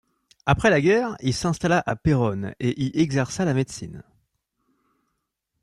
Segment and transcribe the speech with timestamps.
[0.47, 4.01] Après la guerre, il s'installa à Péronne et y exerça la médecine.